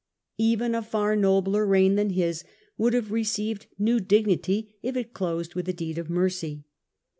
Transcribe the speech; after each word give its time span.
Even 0.39 0.73
a 0.73 0.81
far 0.81 1.15
nobler 1.15 1.63
reign 1.63 1.93
than 1.93 2.09
his 2.09 2.43
would 2.75 2.93
have 2.95 3.11
received 3.11 3.67
new 3.77 3.99
dignity 3.99 4.73
if 4.81 4.95
it 4.97 5.13
closed 5.13 5.53
with 5.53 5.69
a 5.69 5.73
deed 5.73 5.99
of 5.99 6.09
mercy. 6.09 6.63